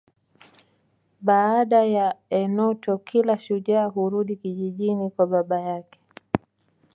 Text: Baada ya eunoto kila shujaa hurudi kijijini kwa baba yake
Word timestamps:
Baada 1.21 1.83
ya 1.83 2.15
eunoto 2.29 2.97
kila 2.97 3.37
shujaa 3.37 3.85
hurudi 3.85 4.35
kijijini 4.35 5.09
kwa 5.09 5.27
baba 5.27 5.59
yake 5.61 5.99